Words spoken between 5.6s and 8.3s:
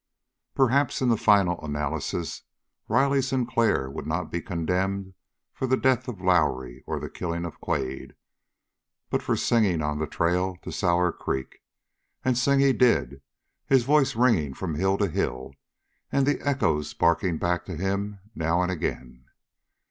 the death of Lowrie or the killing of Quade,